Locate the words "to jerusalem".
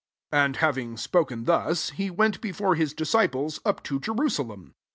3.83-4.73